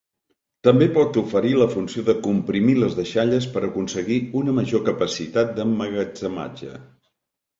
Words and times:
També 0.67 0.85
pot 0.93 1.17
oferir 1.21 1.51
la 1.57 1.67
funció 1.73 2.05
de 2.07 2.13
comprimir 2.27 2.75
les 2.83 2.95
deixalles 3.01 3.47
per 3.57 3.63
aconseguir 3.67 4.19
una 4.41 4.55
major 4.61 4.83
capacitat 4.89 5.55
d'emmagatzematge. 5.59 6.75